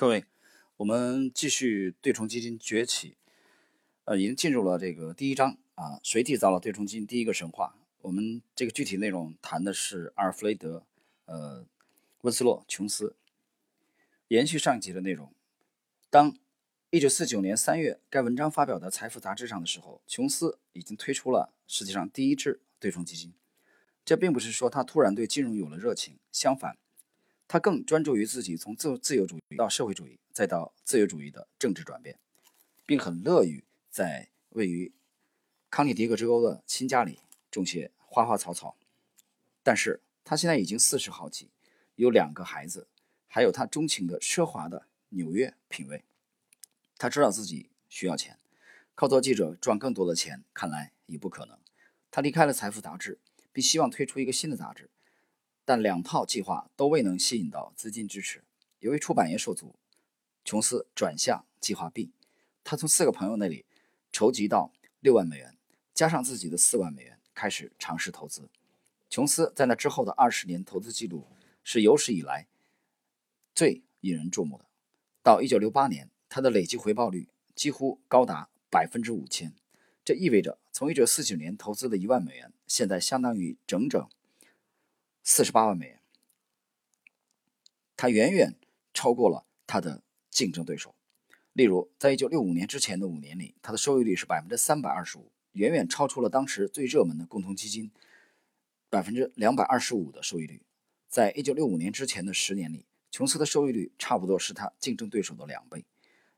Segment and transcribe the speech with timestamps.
[0.00, 0.26] 各位，
[0.76, 3.16] 我们继续对冲基金崛起，
[4.04, 5.98] 呃，已经进入了这个第一章啊。
[6.04, 7.74] 谁缔造了对冲基金第一个神话？
[8.02, 10.86] 我们这个具体内容谈的是阿尔弗雷德，
[11.24, 11.66] 呃，
[12.20, 13.16] 温斯洛·琼斯。
[14.28, 15.32] 延续上一集的内容，
[16.08, 16.36] 当
[16.92, 23.34] 1949年3月该文章发表的《财富》杂志上的时候，琼斯已经推出了世界上第一支对冲基金。
[24.04, 26.78] 这并不是说他突然对金融有了热情，相反。
[27.48, 32.18] 他更专注于自己从自自由主义到社会主义，再到自由主义的政治转变，
[32.84, 34.92] 并很乐于在位于
[35.70, 37.20] 康涅狄格州的新家里
[37.50, 38.76] 种些花花草草。
[39.62, 41.50] 但是他现在已经四十好几，
[41.96, 42.86] 有两个孩子，
[43.26, 46.04] 还有他钟情的奢华的纽约品味。
[46.98, 48.38] 他知道自己需要钱，
[48.94, 51.58] 靠做记者赚更多的钱看来已不可能。
[52.10, 53.18] 他离开了《财富》杂志，
[53.52, 54.90] 并希望推出一个新的杂志。
[55.68, 58.42] 但两套计划都未能吸引到资金支持。
[58.78, 59.74] 由于出版业受阻，
[60.42, 62.10] 琼斯转向计划 B。
[62.64, 63.66] 他从四个朋友那里
[64.10, 65.58] 筹集到六万美元，
[65.92, 68.48] 加上自己的四万美元，开始尝试投资。
[69.10, 71.26] 琼斯在那之后的二十年投资记录
[71.62, 72.48] 是有史以来
[73.54, 74.64] 最引人注目的。
[75.22, 79.52] 到一九六八年，他的累计回报率几乎高达百分之五千。
[80.02, 84.08] 这意味着，从一九四九年投资的一万美元，现在相当于整整。
[85.30, 86.00] 四十八万美元，
[87.98, 88.56] 他远远
[88.94, 90.94] 超过了他的竞争对手。
[91.52, 97.90] 例如，在一九六五年之前的五年里，他的收益率是百分之三百二十五，远远超出了当时最热门的共同基金
[98.88, 100.62] 百分之两百二十五的收益率。
[101.10, 105.84] 在一九六五年之前的十年里，琼斯的收益率差不多是他竞争对手的两倍。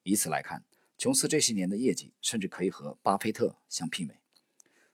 [0.02, 0.64] 以此来看，
[0.98, 4.18] 琼斯这些年的业绩甚至可以和巴菲特相媲美。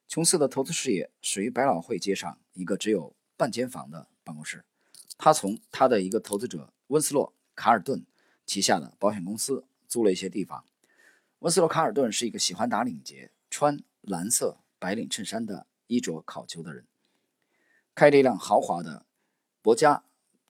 [0.06, 3.15] 琼斯的投资事业始于百老汇街上一个只有。
[3.36, 4.64] 半间房的办公室，
[5.18, 8.04] 他从他的一个投资者温斯洛·卡尔顿
[8.46, 10.64] 旗下的保险公司租了一些地方。
[11.40, 16.86] 温斯洛·卡尔顿是一个喜欢打领结、穿蓝色白领衬衫的衣着考究的人，
[17.94, 19.04] 开着一辆豪华的
[19.60, 20.02] 博加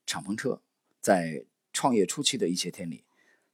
[0.07, 0.61] 敞篷车。
[1.01, 3.05] 在创业初期的一些天里，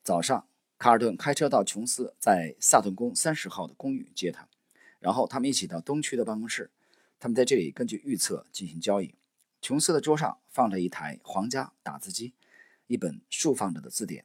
[0.03, 0.47] 早上
[0.79, 4.49] 卡尔顿开车到琼斯在萨顿宫三十号的公寓接他，
[4.99, 6.71] 然后他们一起到东区的办公室，
[7.19, 9.15] 他们在这里根据预测进行交易。
[9.63, 12.35] 琼斯的桌上放着一台皇家打字机，
[12.89, 14.25] 一本竖放着的字典。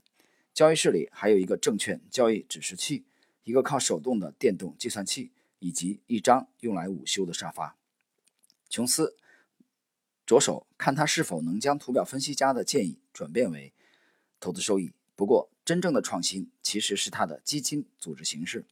[0.51, 3.05] 交易室里还有一个证券交易指示器，
[3.43, 7.77] 一个靠手动的电动计算器，以及一张用来午休的沙发。
[8.67, 9.15] 琼斯
[10.25, 13.71] 着手看他是否能将图表分析家的建议转变为
[14.39, 14.91] 投资收益。
[15.15, 18.65] 不过，真正的创新其实是他的基金组织形式。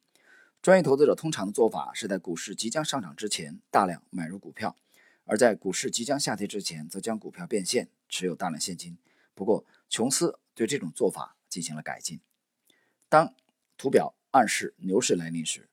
[0.64, 4.76] 专业投资者通常的做法是在股市即将上涨之前大量买入股票。
[5.26, 8.98] 而在股市即将下跌之前，则将股票变现，持有大量现金。
[9.34, 12.20] 不过，琼斯对这种做法进行了改进。
[13.10, 13.36] 当
[13.76, 15.68] 图表暗示牛市来临时，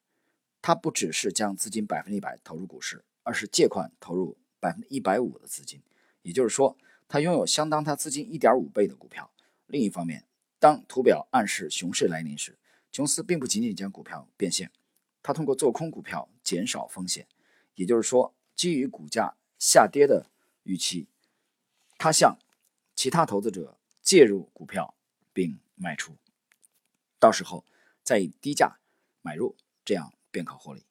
[0.61, 5.83] 他不只是将资金百分之一百投入股市，而是借款投入百分之一百五的资金。
[6.23, 9.31] 也就是说，他拥有相当他资金一点五倍的股票。
[9.67, 10.25] 另一方面，
[10.59, 12.59] 当图表暗示熊市来临时，
[12.91, 14.73] 琼斯并不仅仅将股票变现，
[15.23, 17.29] 他通过做空股票减少风险。
[17.75, 19.37] 也就是说，基于股价。
[19.63, 20.27] 下跌的
[20.65, 21.07] 预期，
[21.97, 22.37] 他向
[22.97, 24.97] 其他投资者介入股票
[25.33, 26.17] 并卖出，
[27.21, 27.65] 到时候
[28.03, 28.81] 再以低价
[29.21, 30.85] 买入，这样便可获利。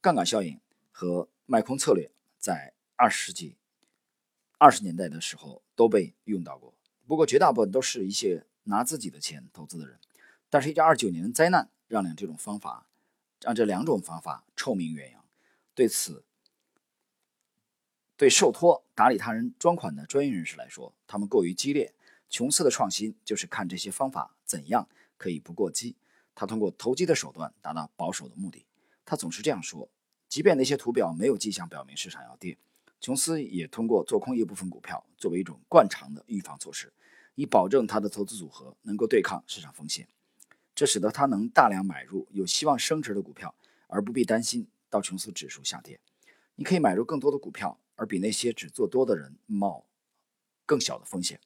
[0.00, 0.58] 杠杆效应
[0.90, 3.58] 和卖空策略在二十世纪
[4.56, 6.74] 二十年代的时候都被用到过，
[7.06, 10.00] 不过绝大部分都是一些拿自己的钱投资的人。
[10.48, 12.86] 但是，一九二九年的灾难让两这种方法，
[13.42, 15.22] 让这两种方法臭名远扬。
[15.74, 16.24] 对此。
[18.20, 21.94] 对受托打理他人专款的专业人士来说，他们过于激烈。
[22.28, 24.86] 琼斯的创新就是看这些方法怎样
[25.16, 25.96] 可以不过激。
[26.34, 28.66] 他通过投机的手段达到保守的目的。
[29.06, 29.88] 他总是这样说：
[30.28, 32.58] 即便那些图表没有迹象表明市场要跌，
[33.00, 36.92] 琼斯也通过做空一部分股票作为一种惯常的预防措施，
[37.36, 40.06] 以保证他的投资组合能够对抗市场风险。
[40.74, 43.54] 这使得他能大量买入有希望升值的股票，
[43.86, 45.98] 而不必担心道琼斯指数下跌。
[46.56, 47.80] 你可以买入更多的股票。
[48.00, 49.86] 而比那些只做多的人冒
[50.64, 51.38] 更小的风险。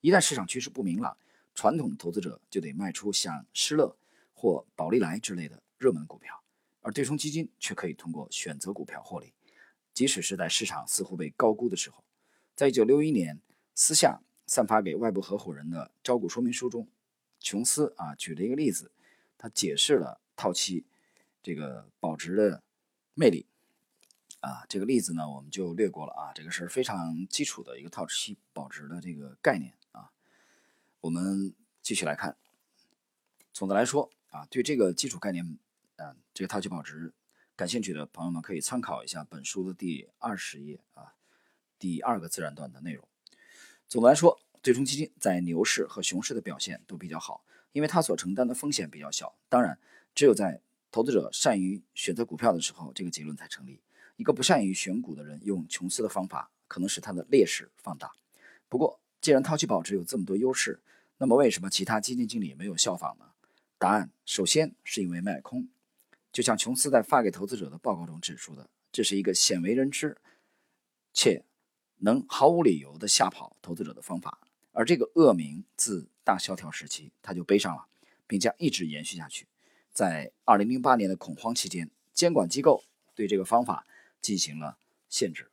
[0.00, 1.18] 一旦市场趋势不明朗，
[1.52, 3.96] 传统投资者就得卖出像施乐
[4.32, 6.40] 或宝利来之类的热门股票，
[6.80, 9.32] 而对冲基金却可以通过选择股票获利，
[9.92, 12.04] 即使是在市场似乎被高估的时候。
[12.54, 13.40] 在一九六一年
[13.74, 16.88] 私下散发给外部合伙人的招股说明书中，
[17.40, 18.92] 琼斯啊举了一个例子，
[19.36, 20.86] 他解释了套期
[21.42, 22.62] 这个保值的
[23.14, 23.46] 魅力。
[24.40, 26.32] 啊，这个例子呢，我们就略过了啊。
[26.34, 30.10] 这个是非常基础的一个套期保值的这个概念啊。
[31.00, 32.36] 我们继续来看，
[33.52, 35.58] 总的来说啊，对这个基础概念，
[35.96, 37.12] 嗯，这个套期保值
[37.56, 41.14] 感兴趣的朋友们可以参考一下本书的第二十页啊，
[41.78, 43.06] 第二个自然段的内容。
[43.88, 49.34] 总的来说，对冲基金在牛市和熊市的表现都比较好，因为它所承担的风险比较小。
[49.48, 49.78] 当然，
[50.14, 50.60] 只有在
[50.90, 53.80] 投资者善于选择股票的时候，这个结论才成立。
[54.16, 58.10] 一个不善于选股的人用琼斯的方法，可能使他的劣势放大。
[58.68, 60.80] 不过，既然套期保值有这么多优势，
[61.18, 63.26] 那么为什么其他基金经理没有效仿呢？
[63.78, 65.68] 答案首先是因为卖空。
[66.32, 70.16] 就像琼斯在发给投资者的报告中指出的，这是一个鲜为人知
[71.12, 71.44] 且
[71.98, 74.38] 能毫无理由的吓跑投资者的方法。
[74.72, 77.86] 而这个恶名自大萧条时期他就背上了，
[78.26, 79.46] 并将一直延续下去。
[79.92, 82.84] 在2008年的恐慌期间，监管机构
[83.14, 83.86] 对这个方法
[84.20, 84.78] 进行了
[85.08, 85.50] 限制。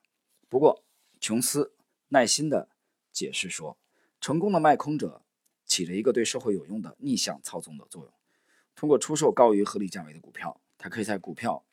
[0.49, 0.83] 不过，
[1.19, 1.73] 琼斯
[2.09, 2.69] 耐心地
[3.11, 3.77] 解释说，
[4.19, 5.21] 成功的卖空者
[5.65, 8.13] 起了一个对社会有用的逆向操纵的作用。
[8.75, 11.63] 通过出售高于合理价位的股票，他可以在股票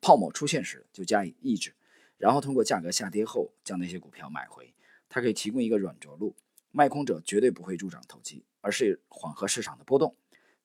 [0.00, 1.74] 泡沫出现时就加以抑制，
[2.16, 4.72] 然后通过价格下跌后将那些股票买回。
[5.08, 6.34] 它可以提供一个软着陆。
[6.76, 10.16] 卖空者绝对不会助长投机，而是缓和市场的波动。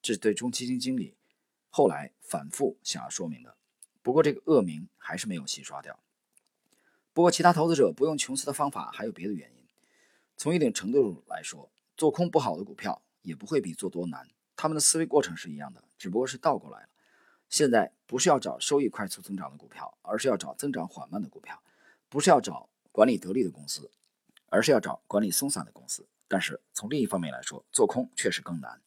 [0.01, 1.15] 这是对中基金经理
[1.69, 3.55] 后来反复想要说明的。
[4.01, 5.99] 不过这个恶名还是没有洗刷掉。
[7.13, 9.63] 不过其他投资者不用琼斯的方法还有别的原因。
[10.37, 14.27] 从一定程度来说，做空不好的股票也不会比做多难。
[14.55, 16.89] 他们的思维过程是一样的，只不过是倒过来了。
[17.49, 21.55] 现在不是要找收益快速增长的股票，而是要找增长缓慢的股票；
[22.07, 23.91] 不是要找管理得力的公司。
[24.51, 28.81] 而是要找管理松散的公司，但是从另一方面来说，做空确实更难。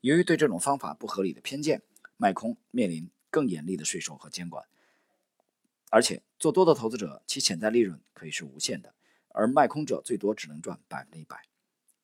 [0.00, 1.82] 由于对这种方法不合理的偏见，
[2.16, 4.64] 卖空面临更严厉的税收和监管。
[5.90, 8.94] 而且做多的投资者其潜在利润可以是无限的，
[9.30, 11.42] 而卖空者最多只能赚百分之一百，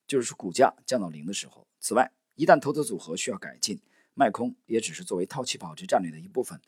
[0.09, 1.69] 就是股价降到零的时候。
[1.79, 3.81] 此外，一旦投资组合需要改进，
[4.15, 6.61] 卖空也只是作为套期保值战略的一部分。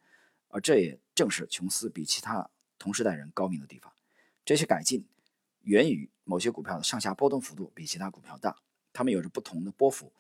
[0.47, 2.49] 而这也正是琼斯比其他
[2.79, 3.93] 同时代人高明的地方。
[4.45, 5.05] 这些改进。
[5.65, 8.57] 源于某些股票的上下波动幅度比其他股票大，
[8.93, 10.13] 它们有着不同的波幅。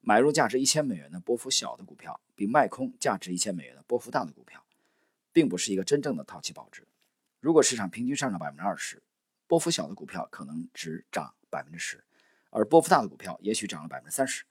[0.00, 4.64] 买入价值一千美元的波幅小的股票，比卖空价值一千美元的波幅大的股票，
[5.32, 6.86] 并不是一个真正的套期保值。
[7.40, 9.02] 如果市场平均上涨百分之二十，
[9.46, 12.02] 波幅小的股票可能只涨百分之十，
[12.50, 14.44] 而波幅大的股票也许涨了百分之三十。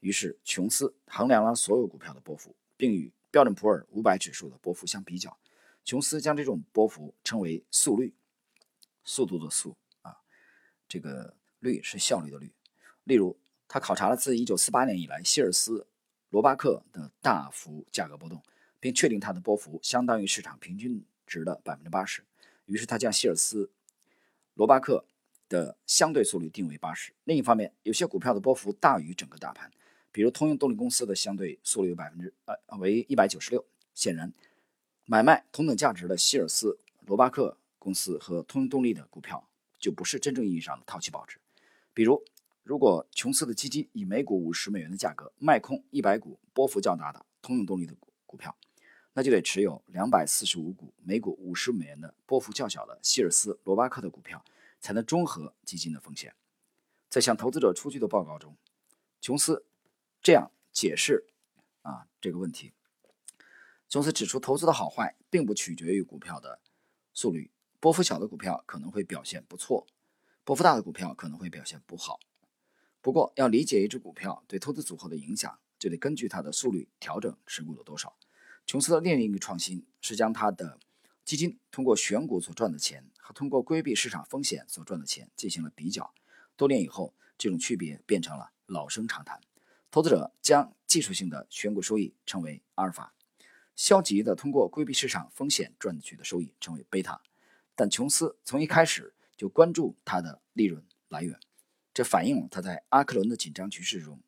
[0.00, 5.36] 于是，琼斯衡量了所有股票的波幅，并与标准普尔五百指数的波幅相比较。
[5.84, 8.14] 琼斯将这种波幅称为速率，
[9.04, 10.16] 速度的速啊。
[10.88, 12.52] 这个率是效率的率。
[13.04, 13.36] 例如，
[13.68, 15.86] 他考察了自1948年以来希尔斯、
[16.30, 18.42] 罗巴克的大幅价格波动，
[18.80, 22.22] 并确定它的波幅相当于市场平均值的百分之八十。
[22.66, 23.70] 于是他将希尔斯、
[24.54, 25.04] 罗巴克
[25.48, 27.12] 的相对速率定为八十。
[27.24, 29.70] 另一方面，有些股票的波幅大于整个大盘，
[30.12, 33.64] 比如通用动力公司的相对速率有百分之呃为一百九十六。
[33.94, 34.32] 显然，
[35.04, 39.48] 买卖同等价值的希尔斯、罗巴克公司和通用动力的股票。
[39.78, 41.38] 就不是真正意义上的套期保值。
[41.92, 42.24] 比如，
[42.66, 48.56] 如果琼斯的基金以每股五十美元的价格卖空一百股波幅较大的通用动力的股股票，
[49.12, 54.44] 那就得持有两百四十五股每股五十美元的波幅较小的希尔斯、罗巴克的股票，
[54.80, 56.34] 才能中和基金的风险。
[57.08, 58.56] 在向投资者出具的报告中，
[59.20, 59.64] 琼斯
[60.20, 61.24] 这样解释
[61.82, 62.72] 啊这个问题。
[63.88, 66.58] 琼斯指出，投资的好坏并不取决于股票的
[67.14, 67.52] 速率。
[67.78, 69.86] 波幅小的股票可能会表现不错，
[70.42, 72.18] 波幅大的股票可能会表现不好。
[73.06, 78.16] 不过，要理解一只股票对投资组合的影响，就得根据它的速率调整持股的多少。
[78.66, 80.80] 琼斯的另一个创新是将他的
[81.24, 86.12] 基金通过选股所赚的钱和通过规避市场风险所赚的钱进行了比较。
[86.56, 89.40] 多年以后，这种区别变成了老生常谈。
[89.92, 93.14] 投资者将技术性的选股收益称为阿尔法，
[93.76, 97.22] 消极的通过规避市场风险赚取的收益称为贝塔。
[97.76, 101.38] 但琼斯从一开始就关注他的利润来源，
[101.96, 104.20] 这反映了他在阿克伦的紧张局势中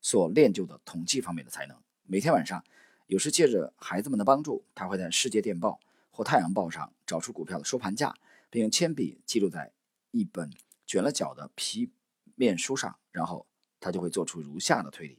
[0.00, 1.76] 所练就的统计方面的才能。
[2.04, 2.64] 每天晚上，
[3.06, 5.78] 有时借着孩子们的帮助，他会在《世界电报》
[6.10, 8.16] 或《太阳报》上找出股票的收盘价，
[8.48, 9.70] 并用铅笔记录在
[10.10, 10.50] 一本
[10.86, 11.90] 卷了角的皮
[12.34, 13.46] 面书上，然后
[13.78, 15.18] 他就会做出如下的推理：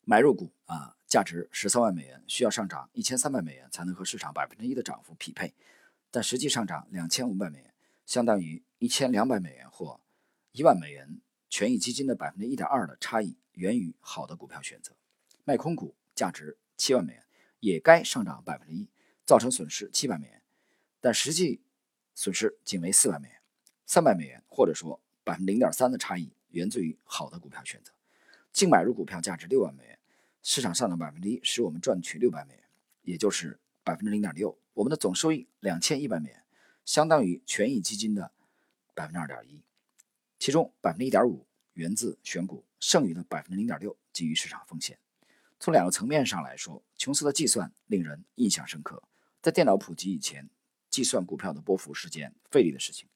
[0.00, 5.54] 买入股啊，价值十三万美元，需要上涨一千三百美元才能和市场百分之一的涨幅匹配。
[6.10, 7.72] 但实际上涨两千五百美元，
[8.04, 10.00] 相当于一千两百美元或
[10.58, 14.92] 一万美元权益基金的百分之一点二的差异，源于好的股票选择。
[15.44, 17.24] 卖空股价值七万美元，
[17.60, 18.88] 也该上涨百分之一，
[19.24, 20.42] 造成损失七百美元，
[21.00, 21.60] 但实际
[22.12, 23.40] 损失仅为四万美元。
[23.86, 27.92] 三百美元或者说百分之零点三的差异，源自于好的股票选择。
[28.52, 30.00] 净买入股票价值六万美元，
[30.42, 32.64] 市场上涨百分之一，使我们赚取六百美元，
[33.02, 34.58] 也就是百分之零点六。
[34.74, 36.42] 我们的总收益两千一百美元，
[36.84, 38.32] 相当于权益基金的
[38.92, 39.62] 百分之二点一，
[40.38, 44.98] 其中百分之一点五源自选股，剩余的百分之零点六基于市场风险。
[45.60, 49.02] 从两个层面上来说，琼斯的计算令人印象深刻。
[49.42, 50.48] 在电脑普及以前，
[50.88, 53.08] 计算股票的波幅是件费力的事情，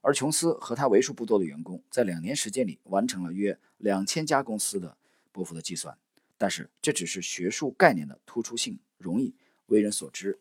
[0.00, 4.96] 而琼斯和他为数不多的员工在两年时间里完成了约两千家公司的
[5.32, 5.98] 波幅的计算。
[6.36, 9.34] 但是这只是学术概念的突出性容易
[9.66, 10.40] 为人所知。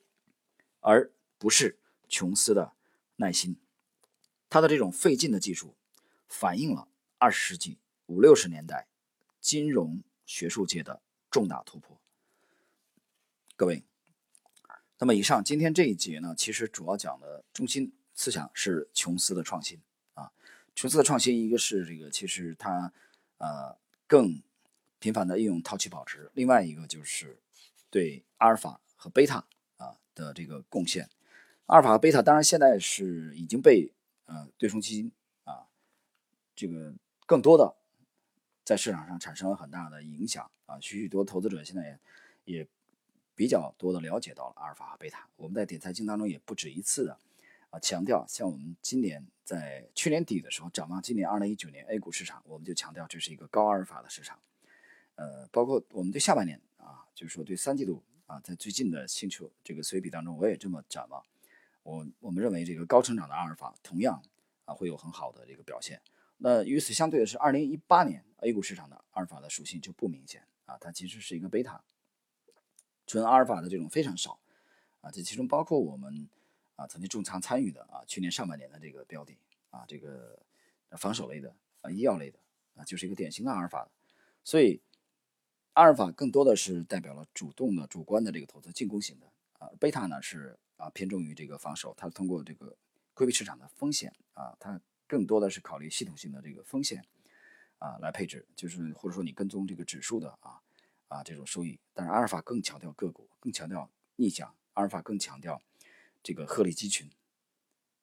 [0.81, 2.73] 而不是琼斯的
[3.17, 3.57] 耐心，
[4.49, 5.75] 他的这种费劲的技术，
[6.29, 8.87] 反映了二十世纪五六十年代
[9.41, 11.99] 金融学术界的重大突破。
[13.57, 13.83] 各位，
[14.99, 19.81] 那么以上今天这一节呢，其实主要讲的中心思想是琼斯的创新
[20.13, 20.31] 啊。
[20.73, 22.93] 琼斯的创新，一个是这个，其实他
[23.39, 24.41] 呃更
[24.99, 27.41] 频繁的应用套期保值，另外一个就是
[27.89, 29.45] 对阿尔法和贝塔
[29.75, 29.97] 啊。
[30.15, 31.09] 的这个贡献，
[31.67, 33.89] 阿尔法和贝塔当然现在是已经被
[34.25, 35.09] 呃对冲基金
[36.59, 36.93] 这个
[37.25, 37.73] 更多的
[38.65, 41.87] 在市场上产生了很大的影响啊，许许多投资者现在
[42.45, 42.67] 也也
[43.33, 45.25] 比较多的了解到了阿尔法和贝塔。
[45.37, 47.17] 我们在点财经当中也不止一次的
[47.69, 54.37] 啊强调，像我们今年在去年底的时候展望今年二零一九年 A 股市场，我们就强调这是一个高阿尔法的市场，
[55.15, 58.03] 呃，包括我们对下半年啊，就是说对三季度。
[58.29, 61.25] 啊，在最近的星球这个随笔当中，我也这么展望。
[61.81, 64.21] 我我们认为这个高成长的阿尔法同样
[64.65, 65.99] 啊会有很好的这个表现。
[66.39, 71.83] 那与此相对的是，二零一八年 A 股市场的阿尔法的属性就不明显啊，它其实是一个贝塔，
[73.05, 74.39] 纯阿尔法的这种非常少
[75.01, 75.11] 啊。
[75.11, 76.27] 这其中包括我们
[76.75, 79.37] 啊曾经重仓参与的啊去年上半年的这个标的
[79.69, 80.41] 啊，这个
[80.97, 82.39] 防守类的啊医药类的
[82.75, 83.87] 啊，就是一个典型的阿尔法，
[84.43, 84.81] 所以。
[85.73, 92.75] 阿尔法更多的是代表了主动的、主观的这个投资进攻型的啊，贝塔呢是啊偏重于这个防守，它通过这个
[93.13, 97.03] 规避市场的风险啊，它更多的是考虑系统性的这个风险
[97.79, 100.61] 啊来配置，就是或者说你跟踪这个指数的啊
[101.09, 101.77] 啊这种收益。
[101.93, 105.61] 但是阿尔法更强调个股，更强调逆向，阿尔法更强调
[106.23, 107.09] 这个鹤立鸡群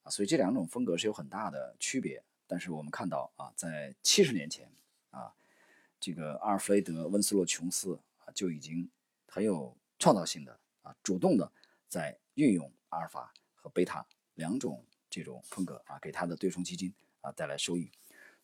[0.03, 2.23] 啊，所以这两种风格是有很大的区别。
[2.47, 4.71] 但是我们看到啊，在七十年前
[5.11, 5.33] 啊。
[5.99, 8.89] 这个阿尔弗雷德·温斯洛·琼斯啊，就已经
[9.27, 11.51] 很有创造性的啊，主动的
[11.89, 14.85] 在运用阿尔法和贝塔两种
[15.23, 17.91] 这种风格啊，给他的对冲基金啊带来收益。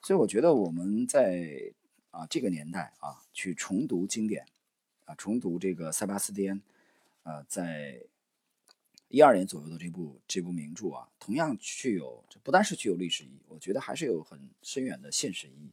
[0.00, 1.72] 所以我觉得我们在
[2.10, 4.46] 啊这个年代啊，去重读经典
[5.04, 6.60] 啊，重读这个塞巴斯蒂安
[7.22, 8.02] 啊，在
[9.08, 15.70] 一二年左右的这部这部名著啊，同样具有这不单是具有历史意义，我觉得还是有很深远的现实意义。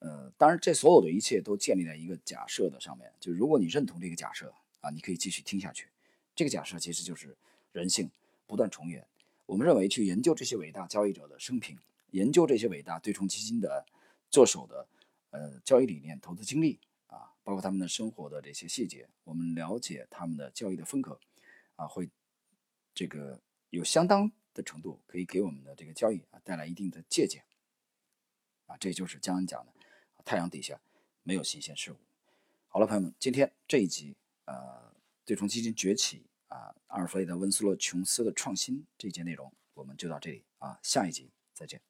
[0.00, 5.88] 呃，当然，这所有的一切都建立在一个假设的上面，就是如果你认同这个假设啊，你可以继续听下去。
[6.36, 7.36] 这个假设其实就是
[7.72, 8.08] 人性
[8.46, 9.04] 不断重演。
[9.48, 11.78] 我们认为去研究这些伟大交易者的生平，
[12.10, 13.86] 研究这些伟大对冲基金的
[14.30, 14.86] 做手的
[15.30, 21.18] 呃交易理念、投资经历啊，包括他们的生活的这些细节，我们了解他们的交易的风格
[21.76, 22.10] 啊，会
[22.92, 23.40] 这个
[23.70, 27.42] 有相当的程度可以给我们的这个交易啊带来一定的借鉴
[28.66, 29.72] 啊，这就是江恩讲的。
[30.26, 30.78] 太阳底下
[31.22, 31.96] 没有新鲜事物。
[32.66, 34.14] 好了，朋友们，今天这一集
[34.44, 41.87] 呃，对冲基金崛起啊，阿尔弗雷德·温斯洛·琼斯的创新这一节内容，我们就到这里啊，下一集再见。